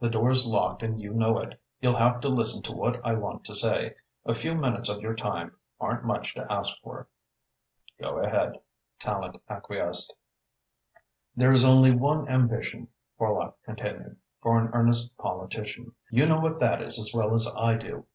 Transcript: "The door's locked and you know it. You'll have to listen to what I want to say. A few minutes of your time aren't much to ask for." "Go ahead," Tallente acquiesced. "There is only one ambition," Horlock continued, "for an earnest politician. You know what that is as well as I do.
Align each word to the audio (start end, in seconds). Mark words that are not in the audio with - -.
"The 0.00 0.10
door's 0.10 0.48
locked 0.48 0.82
and 0.82 1.00
you 1.00 1.14
know 1.14 1.38
it. 1.38 1.60
You'll 1.80 1.94
have 1.94 2.20
to 2.22 2.28
listen 2.28 2.60
to 2.64 2.72
what 2.72 3.00
I 3.06 3.14
want 3.14 3.44
to 3.44 3.54
say. 3.54 3.94
A 4.26 4.34
few 4.34 4.56
minutes 4.56 4.88
of 4.88 5.00
your 5.00 5.14
time 5.14 5.54
aren't 5.80 6.04
much 6.04 6.34
to 6.34 6.52
ask 6.52 6.76
for." 6.82 7.06
"Go 8.00 8.18
ahead," 8.18 8.58
Tallente 8.98 9.40
acquiesced. 9.48 10.16
"There 11.36 11.52
is 11.52 11.64
only 11.64 11.92
one 11.94 12.28
ambition," 12.28 12.88
Horlock 13.16 13.62
continued, 13.62 14.16
"for 14.42 14.58
an 14.60 14.70
earnest 14.72 15.16
politician. 15.18 15.94
You 16.10 16.26
know 16.26 16.40
what 16.40 16.58
that 16.58 16.82
is 16.82 16.98
as 16.98 17.12
well 17.14 17.36
as 17.36 17.48
I 17.54 17.74
do. 17.76 18.06